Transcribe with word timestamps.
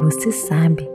Você 0.00 0.30
sabe 0.30 0.88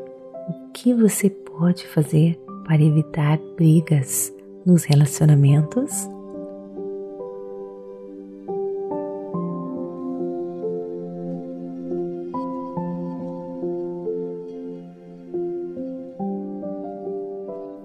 o 0.47 0.71
que 0.71 0.93
você 0.93 1.29
pode 1.29 1.85
fazer 1.87 2.39
para 2.65 2.81
evitar 2.81 3.37
brigas 3.57 4.33
nos 4.65 4.85
relacionamentos? 4.85 6.07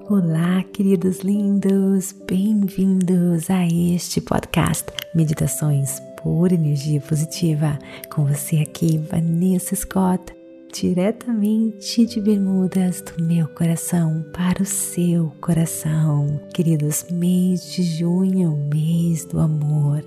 Olá, 0.09 0.62
queridos 0.73 1.19
lindos, 1.21 2.12
bem-vindos 2.29 3.50
a 3.50 3.66
este 3.66 4.21
podcast 4.21 4.87
Meditações 5.16 6.00
por 6.23 6.53
Energia 6.53 7.00
Positiva. 7.00 7.77
Com 8.09 8.25
você 8.25 8.59
aqui, 8.59 8.98
Vanessa 8.98 9.75
Scott, 9.75 10.38
diretamente 10.73 12.07
de 12.07 12.21
Bermudas 12.21 13.01
do 13.01 13.23
meu 13.23 13.49
coração 13.49 14.25
para 14.33 14.63
o 14.63 14.67
seu 14.67 15.33
coração. 15.41 16.41
Queridos, 16.55 17.07
mês 17.11 17.73
de 17.73 17.83
junho, 17.83 18.57
mês 18.73 19.25
do 19.25 19.39
amor. 19.39 20.05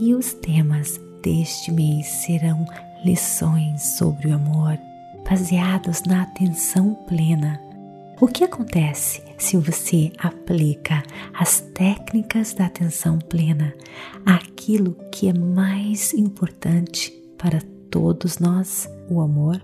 E 0.00 0.14
os 0.14 0.34
temas 0.34 1.00
deste 1.22 1.72
mês 1.72 2.06
serão 2.06 2.64
lições 3.04 3.96
sobre 3.96 4.28
o 4.28 4.34
amor, 4.34 4.78
baseados 5.28 6.02
na 6.04 6.22
atenção 6.22 6.94
plena 7.06 7.60
o 8.20 8.28
que 8.28 8.44
acontece 8.44 9.22
se 9.36 9.56
você 9.56 10.12
aplica 10.18 11.02
as 11.34 11.60
técnicas 11.60 12.54
da 12.54 12.66
atenção 12.66 13.18
plena 13.18 13.74
àquilo 14.24 14.96
que 15.10 15.28
é 15.28 15.32
mais 15.32 16.14
importante 16.14 17.10
para 17.36 17.60
todos 17.90 18.38
nós, 18.38 18.88
o 19.10 19.20
amor? 19.20 19.60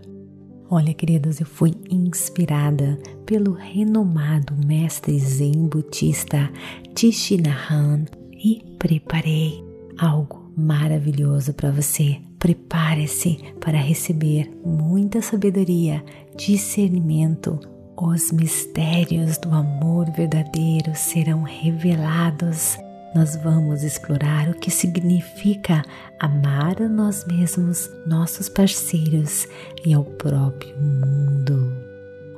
Olha, 0.73 0.95
queridos, 0.95 1.41
eu 1.41 1.47
fui 1.47 1.75
inspirada 1.91 2.97
pelo 3.27 3.55
renomado 3.55 4.55
mestre 4.65 5.19
zen 5.19 5.67
budista 5.67 6.49
Tishinahan 6.95 8.05
e 8.33 8.63
preparei 8.79 9.65
algo 9.99 10.53
maravilhoso 10.57 11.53
para 11.55 11.73
você. 11.73 12.19
Prepare-se 12.39 13.37
para 13.59 13.79
receber 13.79 14.49
muita 14.65 15.21
sabedoria, 15.21 16.05
discernimento, 16.37 17.59
os 17.97 18.31
mistérios 18.31 19.39
do 19.39 19.51
amor 19.51 20.09
verdadeiro 20.13 20.93
serão 20.95 21.43
revelados. 21.43 22.79
Nós 23.15 23.37
vamos 23.37 23.83
explorar 23.83 24.49
o 24.49 24.55
que 24.55 24.71
significa 24.71 25.83
amar 26.19 26.81
a 26.81 26.89
nós 26.89 27.25
mesmos, 27.27 27.91
nossos 28.07 28.49
parceiros 28.49 29.49
e 29.85 29.93
ao 29.93 30.05
próprio 30.05 30.77
mundo. 30.79 31.73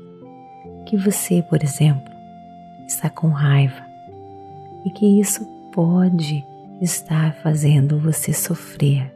que 0.86 0.96
você, 0.96 1.42
por 1.42 1.62
exemplo, 1.62 2.10
está 2.88 3.10
com 3.10 3.28
raiva 3.28 3.84
e 4.86 4.90
que 4.92 5.20
isso 5.20 5.44
pode 5.74 6.42
estar 6.80 7.34
fazendo 7.42 7.98
você 7.98 8.32
sofrer. 8.32 9.12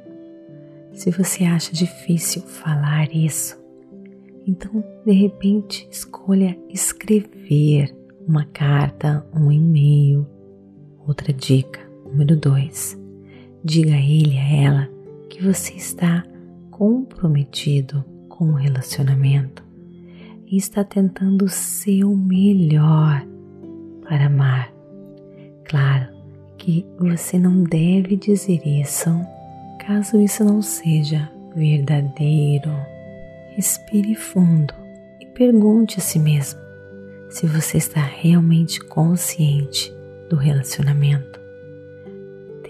Se 0.92 1.10
você 1.10 1.44
acha 1.44 1.72
difícil 1.72 2.42
falar 2.42 3.10
isso, 3.16 3.58
então, 4.46 4.84
de 5.06 5.12
repente, 5.12 5.88
escolha 5.90 6.54
escrever 6.68 7.96
uma 8.28 8.44
carta, 8.44 9.26
um 9.34 9.50
e-mail. 9.50 10.26
Outra 11.06 11.32
dica, 11.32 11.89
número 12.10 12.36
2. 12.36 12.98
Diga 13.64 13.94
a 13.94 14.00
ele, 14.00 14.38
a 14.38 14.54
ela, 14.54 14.88
que 15.28 15.42
você 15.42 15.74
está 15.74 16.24
comprometido 16.70 18.04
com 18.28 18.50
o 18.50 18.54
relacionamento 18.54 19.62
e 20.46 20.56
está 20.56 20.82
tentando 20.82 21.44
o 21.44 21.48
seu 21.48 22.14
melhor 22.16 23.24
para 24.02 24.26
amar. 24.26 24.72
Claro 25.64 26.08
que 26.58 26.84
você 26.98 27.38
não 27.38 27.62
deve 27.62 28.16
dizer 28.16 28.60
isso 28.66 29.10
caso 29.86 30.20
isso 30.20 30.44
não 30.44 30.60
seja 30.60 31.30
verdadeiro 31.54 32.70
respire 33.56 34.14
fundo 34.14 34.72
e 35.20 35.26
pergunte 35.26 35.98
a 35.98 36.02
si 36.02 36.18
mesmo 36.18 36.60
se 37.28 37.46
você 37.46 37.78
está 37.78 38.00
realmente 38.00 38.80
consciente 38.80 39.92
do 40.28 40.36
relacionamento. 40.36 41.39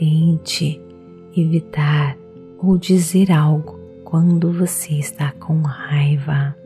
Tente 0.00 0.80
evitar 1.36 2.16
ou 2.58 2.78
dizer 2.78 3.30
algo 3.30 3.78
quando 4.02 4.50
você 4.50 4.94
está 4.94 5.30
com 5.32 5.60
raiva. 5.60 6.56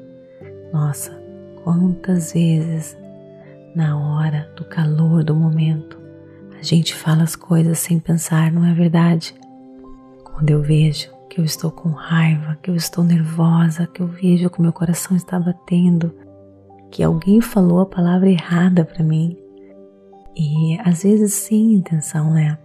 Nossa, 0.72 1.20
quantas 1.64 2.32
vezes 2.32 2.96
na 3.74 3.98
hora 3.98 4.48
do 4.54 4.64
calor 4.64 5.24
do 5.24 5.34
momento 5.34 5.98
a 6.56 6.62
gente 6.62 6.94
fala 6.94 7.24
as 7.24 7.34
coisas 7.34 7.80
sem 7.80 7.98
pensar, 7.98 8.52
não 8.52 8.64
é 8.64 8.72
verdade? 8.72 9.34
Quando 10.22 10.50
eu 10.50 10.62
vejo 10.62 11.10
que 11.28 11.40
eu 11.40 11.44
estou 11.44 11.72
com 11.72 11.88
raiva, 11.88 12.56
que 12.62 12.70
eu 12.70 12.76
estou 12.76 13.02
nervosa, 13.02 13.88
que 13.88 14.00
eu 14.00 14.06
vejo 14.06 14.48
que 14.48 14.60
o 14.60 14.62
meu 14.62 14.72
coração 14.72 15.16
está 15.16 15.40
batendo, 15.40 16.14
que 16.88 17.02
alguém 17.02 17.40
falou 17.40 17.80
a 17.80 17.86
palavra 17.86 18.30
errada 18.30 18.84
para 18.84 19.02
mim. 19.02 19.36
E 20.36 20.78
às 20.84 21.02
vezes 21.02 21.34
sem 21.34 21.74
intenção, 21.74 22.32
né? 22.32 22.56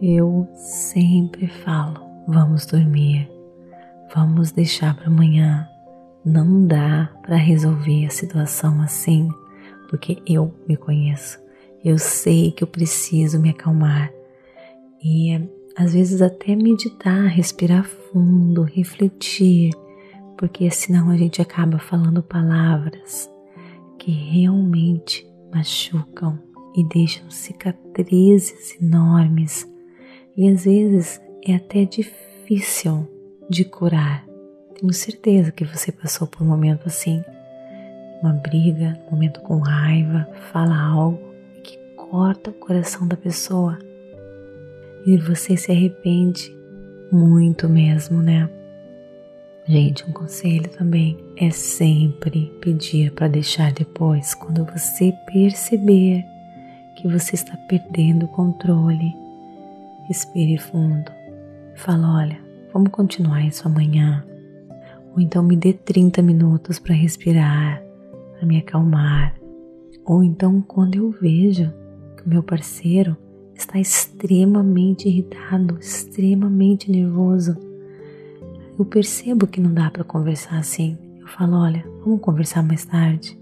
Eu 0.00 0.48
sempre 0.54 1.48
falo: 1.48 2.00
vamos 2.28 2.64
dormir, 2.66 3.28
vamos 4.14 4.52
deixar 4.52 4.94
para 4.94 5.08
amanhã. 5.08 5.68
Não 6.24 6.66
dá 6.66 7.10
para 7.22 7.34
resolver 7.34 8.06
a 8.06 8.10
situação 8.10 8.80
assim, 8.80 9.28
porque 9.90 10.22
eu 10.24 10.54
me 10.68 10.76
conheço. 10.76 11.40
Eu 11.84 11.98
sei 11.98 12.52
que 12.52 12.62
eu 12.62 12.68
preciso 12.68 13.40
me 13.40 13.50
acalmar. 13.50 14.12
E 15.02 15.48
às 15.76 15.94
vezes 15.94 16.22
até 16.22 16.54
meditar, 16.54 17.26
respirar 17.26 17.84
fundo, 17.84 18.62
refletir, 18.62 19.72
porque 20.36 20.70
senão 20.70 21.10
a 21.10 21.16
gente 21.16 21.42
acaba 21.42 21.78
falando 21.80 22.22
palavras 22.22 23.28
que 23.98 24.12
realmente 24.12 25.28
machucam 25.52 26.38
e 26.76 26.84
deixam 26.84 27.28
cicatrizes 27.30 28.80
enormes 28.80 29.66
e 30.38 30.48
às 30.48 30.64
vezes 30.64 31.20
é 31.44 31.56
até 31.56 31.84
difícil 31.84 33.08
de 33.50 33.64
curar. 33.64 34.24
Tenho 34.78 34.92
certeza 34.92 35.50
que 35.50 35.64
você 35.64 35.90
passou 35.90 36.28
por 36.28 36.44
um 36.44 36.46
momento 36.46 36.86
assim. 36.86 37.24
uma 38.22 38.32
briga, 38.32 38.96
um 39.08 39.10
momento 39.10 39.40
com 39.40 39.58
raiva, 39.58 40.28
fala 40.52 40.76
algo 40.76 41.20
que 41.64 41.76
corta 41.96 42.50
o 42.50 42.54
coração 42.54 43.06
da 43.08 43.16
pessoa 43.16 43.78
e 45.04 45.16
você 45.16 45.56
se 45.56 45.72
arrepende 45.72 46.56
muito 47.10 47.68
mesmo, 47.68 48.22
né? 48.22 48.48
Gente, 49.66 50.08
um 50.08 50.12
conselho 50.12 50.68
também 50.70 51.18
é 51.36 51.50
sempre 51.50 52.52
pedir 52.60 53.12
para 53.12 53.28
deixar 53.28 53.72
depois, 53.72 54.34
quando 54.34 54.64
você 54.64 55.12
perceber 55.26 56.24
que 56.96 57.08
você 57.08 57.34
está 57.34 57.56
perdendo 57.68 58.26
o 58.26 58.28
controle. 58.28 59.27
Respire 60.08 60.56
fundo. 60.56 61.12
Fala, 61.76 62.16
olha, 62.16 62.38
vamos 62.72 62.90
continuar 62.90 63.42
isso 63.42 63.68
amanhã. 63.68 64.24
Ou 65.12 65.20
então 65.20 65.42
me 65.42 65.54
dê 65.54 65.74
30 65.74 66.22
minutos 66.22 66.78
para 66.78 66.94
respirar, 66.94 67.82
para 68.32 68.46
me 68.46 68.56
acalmar. 68.56 69.34
Ou 70.06 70.24
então 70.24 70.62
quando 70.62 70.94
eu 70.94 71.10
vejo 71.10 71.70
que 72.16 72.24
o 72.24 72.28
meu 72.28 72.42
parceiro 72.42 73.14
está 73.54 73.78
extremamente 73.78 75.06
irritado, 75.08 75.78
extremamente 75.78 76.90
nervoso, 76.90 77.54
eu 78.78 78.86
percebo 78.86 79.46
que 79.46 79.60
não 79.60 79.74
dá 79.74 79.90
para 79.90 80.04
conversar 80.04 80.58
assim. 80.58 80.96
Eu 81.20 81.26
falo, 81.26 81.58
olha, 81.58 81.84
vamos 82.02 82.22
conversar 82.22 82.62
mais 82.62 82.86
tarde. 82.86 83.38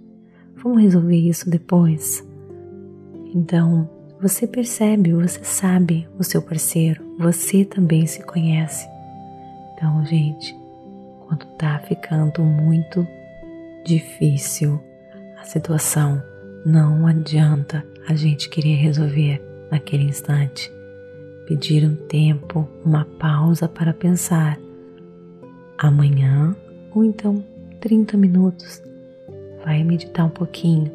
Vamos 0.56 0.82
resolver 0.82 1.16
isso 1.16 1.48
depois. 1.48 2.26
Então, 3.32 3.88
você 4.20 4.46
percebe, 4.46 5.12
você 5.12 5.44
sabe 5.44 6.08
o 6.18 6.24
seu 6.24 6.40
parceiro, 6.40 7.04
você 7.18 7.64
também 7.64 8.06
se 8.06 8.22
conhece. 8.22 8.88
Então, 9.74 10.04
gente, 10.06 10.56
quando 11.26 11.44
tá 11.58 11.78
ficando 11.80 12.42
muito 12.42 13.06
difícil 13.84 14.80
a 15.38 15.44
situação, 15.44 16.22
não 16.64 17.06
adianta 17.06 17.84
a 18.08 18.14
gente 18.14 18.48
querer 18.48 18.76
resolver 18.76 19.42
naquele 19.70 20.04
instante. 20.04 20.72
Pedir 21.46 21.84
um 21.84 21.94
tempo, 21.94 22.68
uma 22.84 23.04
pausa 23.04 23.68
para 23.68 23.92
pensar. 23.92 24.58
Amanhã, 25.78 26.56
ou 26.94 27.04
então 27.04 27.44
30 27.80 28.16
minutos, 28.16 28.82
vai 29.64 29.84
meditar 29.84 30.26
um 30.26 30.30
pouquinho. 30.30 30.90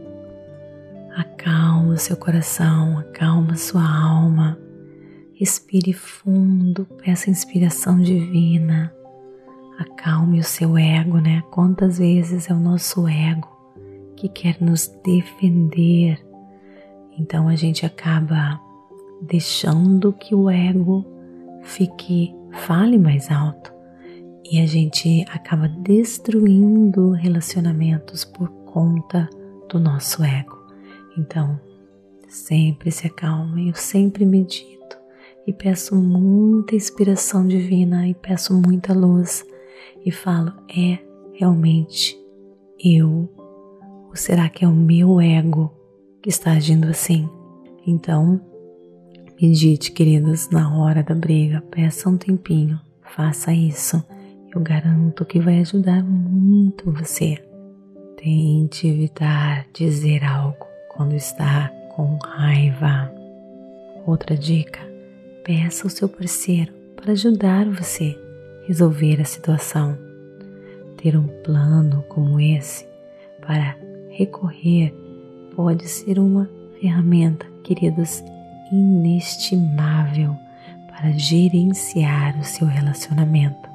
Acalma 1.16 1.98
seu 1.98 2.16
coração, 2.16 2.98
acalma 2.98 3.56
sua 3.56 3.84
alma. 3.84 4.58
Respire 5.34 5.94
fundo, 5.94 6.86
peça 7.04 7.30
inspiração 7.30 8.00
divina. 8.00 8.94
Acalme 9.78 10.40
o 10.40 10.44
seu 10.44 10.78
ego, 10.78 11.20
né? 11.20 11.44
Quantas 11.52 11.98
vezes 11.98 12.50
é 12.50 12.54
o 12.54 12.60
nosso 12.60 13.08
ego 13.08 13.50
que 14.16 14.30
quer 14.30 14.58
nos 14.62 14.88
defender. 15.04 16.24
Então 17.18 17.48
a 17.48 17.56
gente 17.56 17.86
acaba 17.86 18.60
deixando 19.22 20.14
que 20.14 20.34
o 20.34 20.50
ego 20.50 21.06
fique 21.64 22.34
fale 22.52 22.98
mais 22.98 23.30
alto 23.30 23.72
e 24.44 24.62
a 24.62 24.66
gente 24.66 25.26
acaba 25.32 25.68
destruindo 25.68 27.12
relacionamentos 27.12 28.24
por 28.24 28.50
conta 28.66 29.30
do 29.70 29.80
nosso 29.80 30.24
ego. 30.24 30.61
Então, 31.18 31.60
sempre 32.28 32.92
se 32.92 33.08
acalme, 33.08 33.70
eu 33.70 33.76
sempre 33.76 34.26
medito 34.26 34.98
e 35.46 35.54
peço 35.54 35.96
muita 35.96 36.76
inspiração 36.76 37.48
divina 37.48 38.08
e 38.08 38.14
peço 38.14 38.54
muita 38.54 38.94
luz 38.94 39.46
e 40.06 40.12
falo: 40.12 40.54
é 40.70 41.00
realmente 41.34 42.18
eu? 42.84 43.30
Ou 44.08 44.16
será 44.16 44.50
que 44.50 44.64
é 44.64 44.68
o 44.68 44.74
meu 44.74 45.20
ego 45.20 45.74
que 46.22 46.30
está 46.30 46.52
agindo 46.52 46.88
assim? 46.88 47.30
Então, 47.86 48.40
Medite, 49.42 49.92
queridos, 49.92 50.52
na 50.52 50.78
hora 50.78 51.02
da 51.02 51.16
briga, 51.16 51.62
peça 51.72 52.08
um 52.08 52.16
tempinho, 52.16 52.80
faça 53.02 53.52
isso. 53.52 54.04
Eu 54.54 54.62
garanto 54.62 55.26
que 55.26 55.40
vai 55.40 55.62
ajudar 55.62 56.04
muito 56.04 56.92
você. 56.92 57.44
Tente 58.18 58.88
evitar 58.88 59.66
dizer 59.74 60.24
algo 60.24 60.71
quando 61.02 61.16
está 61.16 61.72
com 61.96 62.16
raiva. 62.24 63.12
Outra 64.06 64.38
dica: 64.38 64.80
peça 65.44 65.88
ao 65.88 65.90
seu 65.90 66.08
parceiro 66.08 66.72
para 66.96 67.14
ajudar 67.14 67.66
você 67.66 68.16
a 68.62 68.68
resolver 68.68 69.20
a 69.20 69.26
situação. 69.26 69.98
Ter 70.98 71.18
um 71.18 71.28
plano 71.44 72.06
como 72.08 72.40
esse 72.40 72.86
para 73.44 73.76
recorrer 74.12 74.94
pode 75.56 75.88
ser 75.88 76.20
uma 76.20 76.48
ferramenta, 76.80 77.48
queridos, 77.64 78.24
inestimável 78.72 80.38
para 80.88 81.10
gerenciar 81.14 82.40
o 82.40 82.44
seu 82.44 82.68
relacionamento. 82.68 83.68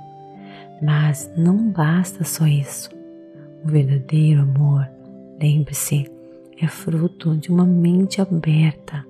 Mas 0.81 1.29
não 1.37 1.73
basta 1.73 2.23
só 2.23 2.47
isso. 2.47 2.89
O 3.65 3.69
verdadeiro 3.69 4.43
amor, 4.43 4.89
lembre-se, 5.41 6.09
é 6.59 6.67
fruto 6.67 7.37
de 7.37 7.51
uma 7.51 7.65
mente 7.65 8.21
aberta. 8.21 9.07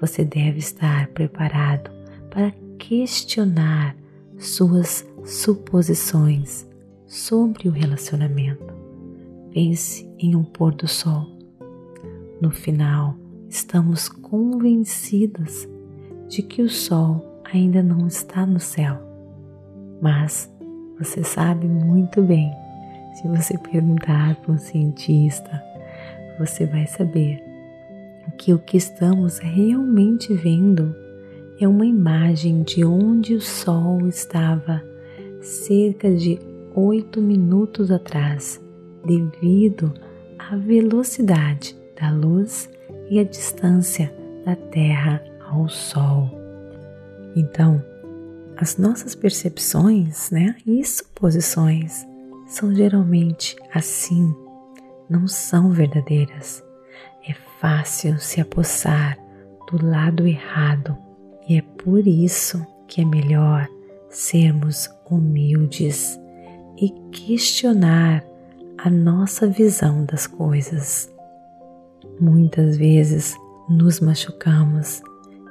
Você 0.00 0.24
deve 0.24 0.58
estar 0.58 1.08
preparado 1.08 1.90
para 2.28 2.52
questionar 2.78 3.96
suas 4.38 5.06
suposições 5.24 6.66
sobre 7.06 7.68
o 7.68 7.72
relacionamento. 7.72 8.74
Pense 9.52 10.10
em 10.18 10.34
um 10.34 10.42
pôr 10.42 10.74
do 10.74 10.88
sol. 10.88 11.26
No 12.40 12.50
final, 12.50 13.16
estamos 13.48 14.08
convencidos 14.08 15.68
de 16.28 16.42
que 16.42 16.62
o 16.62 16.68
sol 16.68 17.40
ainda 17.44 17.82
não 17.82 18.06
está 18.06 18.44
no 18.44 18.58
céu. 18.58 18.98
Mas 20.00 20.50
você 20.98 21.22
sabe 21.22 21.68
muito 21.68 22.22
bem, 22.22 22.50
se 23.14 23.28
você 23.28 23.56
perguntar 23.58 24.34
para 24.36 24.52
um 24.52 24.58
cientista, 24.58 25.62
você 26.38 26.66
vai 26.66 26.86
saber 26.86 27.42
que 28.38 28.52
o 28.52 28.58
que 28.58 28.76
estamos 28.76 29.38
realmente 29.38 30.32
vendo 30.34 30.94
é 31.60 31.68
uma 31.68 31.86
imagem 31.86 32.62
de 32.62 32.84
onde 32.84 33.34
o 33.34 33.40
sol 33.40 34.06
estava 34.08 34.82
cerca 35.40 36.12
de 36.14 36.38
oito 36.74 37.20
minutos 37.20 37.90
atrás, 37.90 38.60
devido 39.04 39.92
à 40.38 40.56
velocidade 40.56 41.76
da 42.00 42.10
luz 42.10 42.70
e 43.10 43.18
a 43.18 43.24
distância 43.24 44.12
da 44.44 44.56
Terra 44.56 45.22
ao 45.50 45.68
Sol. 45.68 46.30
Então, 47.36 47.82
as 48.56 48.76
nossas 48.76 49.14
percepções 49.14 50.30
né, 50.30 50.56
e 50.66 50.84
suposições 50.84 52.06
são 52.46 52.74
geralmente 52.74 53.56
assim, 53.72 54.34
não 55.08 55.26
são 55.26 55.70
verdadeiras. 55.70 56.62
É 57.26 57.34
fácil 57.60 58.18
se 58.18 58.40
apossar 58.40 59.18
do 59.70 59.84
lado 59.86 60.26
errado 60.26 60.96
e 61.48 61.56
é 61.56 61.62
por 61.62 62.06
isso 62.06 62.64
que 62.86 63.00
é 63.00 63.04
melhor 63.04 63.68
sermos 64.08 64.90
humildes 65.08 66.18
e 66.76 66.90
questionar 67.10 68.24
a 68.78 68.90
nossa 68.90 69.46
visão 69.46 70.04
das 70.04 70.26
coisas. 70.26 71.10
Muitas 72.20 72.76
vezes 72.76 73.36
nos 73.68 74.00
machucamos 74.00 75.02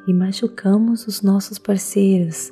e 0.08 0.14
machucamos 0.14 1.08
os 1.08 1.22
nossos 1.22 1.58
parceiros 1.58 2.52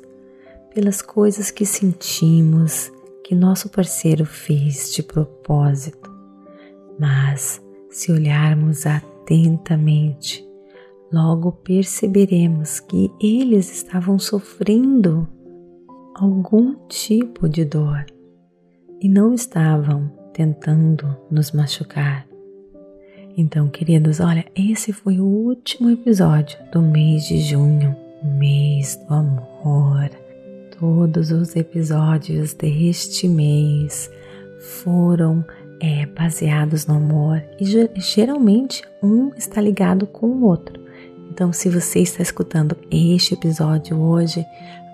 pelas 0.74 1.02
coisas 1.02 1.50
que 1.50 1.66
sentimos 1.66 2.90
que 3.24 3.34
nosso 3.34 3.68
parceiro 3.68 4.24
fez 4.24 4.92
de 4.92 5.02
propósito. 5.02 6.09
Mas 7.00 7.64
se 7.88 8.12
olharmos 8.12 8.84
atentamente, 8.84 10.46
logo 11.10 11.50
perceberemos 11.50 12.78
que 12.78 13.10
eles 13.18 13.72
estavam 13.72 14.18
sofrendo 14.18 15.26
algum 16.14 16.74
tipo 16.88 17.48
de 17.48 17.64
dor 17.64 18.04
e 19.00 19.08
não 19.08 19.32
estavam 19.32 20.12
tentando 20.34 21.16
nos 21.30 21.52
machucar. 21.52 22.28
Então, 23.34 23.66
queridos, 23.68 24.20
olha, 24.20 24.44
esse 24.54 24.92
foi 24.92 25.18
o 25.18 25.24
último 25.24 25.88
episódio 25.88 26.58
do 26.70 26.82
mês 26.82 27.24
de 27.26 27.40
junho, 27.40 27.96
mês 28.38 28.96
do 29.08 29.14
amor. 29.14 30.10
Todos 30.78 31.30
os 31.30 31.56
episódios 31.56 32.52
deste 32.52 33.26
mês 33.26 34.10
foram 34.60 35.42
é, 35.80 36.04
baseados 36.06 36.86
no 36.86 36.94
amor 36.94 37.42
e 37.58 37.64
geralmente 38.00 38.82
um 39.02 39.32
está 39.36 39.60
ligado 39.60 40.06
com 40.06 40.26
o 40.26 40.44
outro. 40.44 40.78
Então, 41.30 41.52
se 41.52 41.70
você 41.70 42.00
está 42.00 42.22
escutando 42.22 42.76
este 42.90 43.34
episódio 43.34 43.98
hoje, 43.98 44.44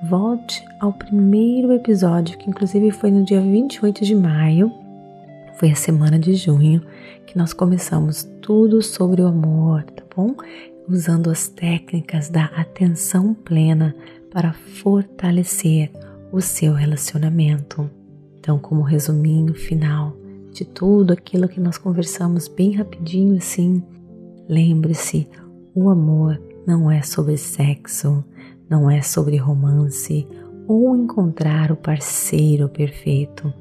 volte 0.09 0.65
ao 0.81 0.93
primeiro 0.93 1.73
episódio, 1.73 2.39
que 2.39 2.49
inclusive 2.49 2.91
foi 2.93 3.11
no 3.11 3.25
dia 3.25 3.41
28 3.41 4.05
de 4.05 4.15
maio. 4.15 4.73
foi 5.59 5.71
a 5.71 5.75
semana 5.75 6.19
de 6.19 6.35
junho 6.35 6.83
que 7.27 7.37
nós 7.37 7.53
começamos 7.53 8.29
tudo 8.43 8.83
sobre 8.83 9.23
o 9.23 9.27
amor, 9.27 9.83
tá 9.85 10.05
bom? 10.15 10.37
Usando 10.87 11.31
as 11.31 11.49
técnicas 11.49 12.29
da 12.29 12.45
atenção 12.45 13.35
plena 13.35 13.95
para 14.31 14.53
fortalecer 14.53 15.91
o 16.31 16.41
seu 16.41 16.75
relacionamento. 16.75 17.91
Então, 18.39 18.59
como 18.59 18.83
resuminho 18.83 19.55
final 19.55 20.15
de 20.57 20.65
tudo 20.65 21.13
aquilo 21.13 21.49
que 21.49 21.61
nós 21.61 21.77
conversamos 21.77 22.49
bem 22.49 22.73
rapidinho 22.73 23.37
assim, 23.37 23.83
lembre-se, 24.49 25.29
o 25.75 25.91
amor 25.91 26.41
não 26.67 26.91
é 26.91 27.03
sobre 27.03 27.37
sexo, 27.37 28.25
não 28.67 28.91
é 28.91 29.03
sobre 29.03 29.37
romance 29.37 30.27
ou 30.67 30.97
encontrar 30.97 31.71
o 31.71 31.77
parceiro 31.77 32.71
perfeito. 32.71 33.53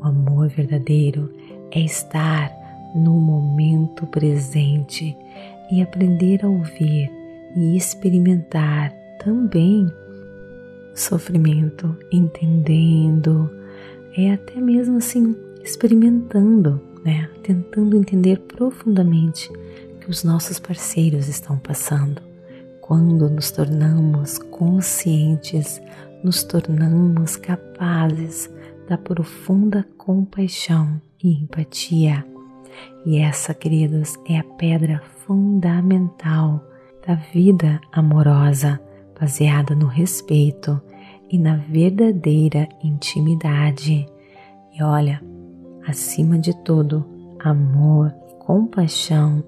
O 0.00 0.06
amor 0.06 0.48
verdadeiro 0.48 1.30
é 1.70 1.80
estar 1.80 2.50
no 2.94 3.20
momento 3.20 4.06
presente 4.06 5.14
e 5.70 5.82
aprender 5.82 6.42
a 6.42 6.48
ouvir 6.48 7.12
e 7.54 7.76
experimentar 7.76 8.94
também 9.22 9.86
sofrimento, 10.94 11.94
entendendo, 12.10 13.50
é 14.16 14.32
até 14.32 14.58
mesmo 14.58 14.96
assim 14.96 15.36
experimentando, 15.62 16.80
né? 17.04 17.28
Tentando 17.42 17.96
entender 17.96 18.38
profundamente 18.40 19.50
que 20.00 20.10
os 20.10 20.24
nossos 20.24 20.58
parceiros 20.58 21.28
estão 21.28 21.58
passando. 21.58 22.22
Quando 22.80 23.30
nos 23.30 23.50
tornamos 23.50 24.38
conscientes, 24.38 25.80
nos 26.24 26.42
tornamos 26.42 27.36
capazes 27.36 28.50
da 28.88 28.98
profunda 28.98 29.86
compaixão 29.96 31.00
e 31.22 31.34
empatia. 31.34 32.24
E 33.04 33.18
essa, 33.18 33.54
queridos, 33.54 34.14
é 34.26 34.38
a 34.38 34.44
pedra 34.44 35.00
fundamental 35.24 36.64
da 37.06 37.14
vida 37.14 37.80
amorosa, 37.92 38.80
baseada 39.18 39.74
no 39.74 39.86
respeito 39.86 40.80
e 41.30 41.38
na 41.38 41.56
verdadeira 41.56 42.68
intimidade. 42.82 44.06
E 44.72 44.82
olha, 44.82 45.22
acima 45.86 46.38
de 46.38 46.54
tudo, 46.64 47.04
amor, 47.38 48.10
compaixão 48.38 49.42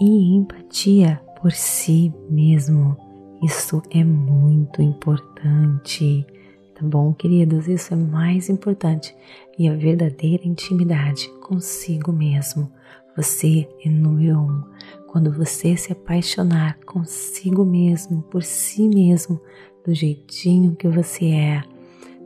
e 0.00 0.34
empatia 0.36 1.20
por 1.40 1.52
si 1.52 2.12
mesmo. 2.30 2.96
Isso 3.42 3.82
é 3.90 4.02
muito 4.02 4.80
importante, 4.82 6.26
tá 6.74 6.84
bom, 6.84 7.12
queridos? 7.12 7.68
Isso 7.68 7.92
é 7.92 7.96
mais 7.96 8.48
importante 8.48 9.14
e 9.58 9.68
a 9.68 9.74
verdadeira 9.74 10.46
intimidade 10.46 11.28
consigo 11.40 12.12
mesmo. 12.12 12.70
Você 13.16 13.68
é 13.84 13.88
número 13.88 14.38
um. 14.38 14.62
Quando 15.06 15.32
você 15.32 15.76
se 15.76 15.92
apaixonar 15.92 16.78
consigo 16.84 17.64
mesmo, 17.64 18.22
por 18.22 18.42
si 18.42 18.88
mesmo, 18.88 19.40
do 19.86 19.94
jeitinho 19.94 20.76
que 20.76 20.88
você 20.88 21.26
é, 21.26 21.62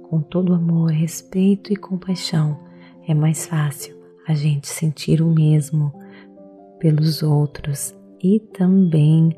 com 0.09 0.21
todo 0.21 0.55
amor, 0.55 0.91
respeito 0.91 1.73
e 1.73 1.77
compaixão, 1.77 2.59
é 3.11 3.15
mais 3.15 3.45
fácil 3.45 3.97
a 4.25 4.35
gente 4.35 4.69
sentir 4.69 5.21
o 5.21 5.27
mesmo 5.27 5.93
pelos 6.79 7.25
outros 7.25 7.93
e 8.23 8.39
também 8.39 9.37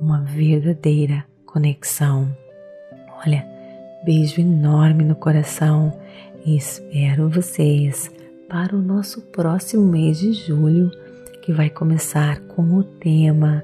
uma 0.00 0.22
verdadeira 0.22 1.24
conexão. 1.46 2.36
Olha, 3.24 3.46
beijo 4.04 4.40
enorme 4.40 5.04
no 5.04 5.14
coração 5.14 5.96
e 6.44 6.56
espero 6.56 7.30
vocês 7.30 8.10
para 8.48 8.74
o 8.74 8.82
nosso 8.82 9.22
próximo 9.30 9.86
mês 9.86 10.18
de 10.18 10.32
julho, 10.32 10.90
que 11.42 11.52
vai 11.52 11.70
começar 11.70 12.40
com 12.40 12.62
o 12.74 12.82
tema 12.82 13.62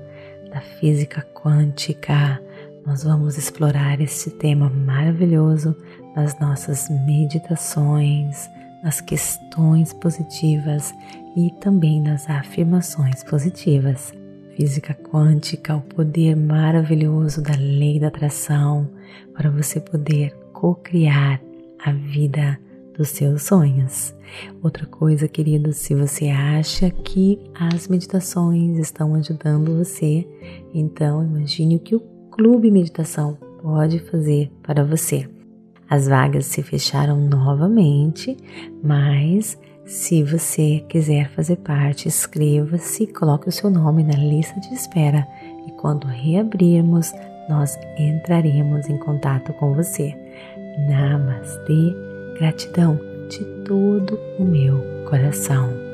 da 0.52 0.60
física 0.60 1.22
quântica. 1.34 2.40
Nós 2.86 3.02
vamos 3.02 3.36
explorar 3.36 4.00
esse 4.00 4.30
tema 4.30 4.70
maravilhoso 4.70 5.76
nas 6.14 6.38
nossas 6.38 6.88
meditações, 7.04 8.48
nas 8.82 9.00
questões 9.00 9.92
positivas 9.92 10.94
e 11.36 11.50
também 11.60 12.00
nas 12.00 12.28
afirmações 12.28 13.22
positivas. 13.24 14.12
Física 14.56 14.94
quântica, 14.94 15.76
o 15.76 15.80
poder 15.82 16.34
maravilhoso 16.34 17.40
da 17.42 17.54
lei 17.56 18.00
da 18.00 18.08
atração 18.08 18.88
para 19.34 19.50
você 19.50 19.80
poder 19.80 20.34
co-criar 20.52 21.40
a 21.84 21.92
vida 21.92 22.58
dos 22.96 23.10
seus 23.10 23.44
sonhos. 23.44 24.12
Outra 24.62 24.84
coisa, 24.84 25.28
querido, 25.28 25.72
se 25.72 25.94
você 25.94 26.28
acha 26.28 26.90
que 26.90 27.38
as 27.54 27.86
meditações 27.86 28.78
estão 28.78 29.14
ajudando 29.14 29.78
você, 29.78 30.26
então 30.74 31.22
imagine 31.24 31.76
o 31.76 31.80
que 31.80 31.94
o 31.94 32.00
Clube 32.32 32.70
Meditação 32.70 33.38
pode 33.62 34.00
fazer 34.00 34.50
para 34.62 34.84
você. 34.84 35.28
As 35.88 36.06
vagas 36.06 36.46
se 36.46 36.62
fecharam 36.62 37.16
novamente, 37.16 38.36
mas 38.82 39.58
se 39.86 40.22
você 40.22 40.84
quiser 40.86 41.30
fazer 41.30 41.56
parte, 41.56 42.08
inscreva-se, 42.08 43.06
coloque 43.06 43.48
o 43.48 43.52
seu 43.52 43.70
nome 43.70 44.04
na 44.04 44.16
lista 44.16 44.60
de 44.60 44.74
espera 44.74 45.26
e 45.66 45.72
quando 45.72 46.06
reabrirmos, 46.06 47.12
nós 47.48 47.78
entraremos 47.96 48.86
em 48.88 48.98
contato 48.98 49.52
com 49.54 49.72
você. 49.72 50.14
Namastê, 50.86 51.96
gratidão 52.38 53.00
de 53.30 53.42
todo 53.64 54.20
o 54.38 54.44
meu 54.44 54.84
coração. 55.08 55.87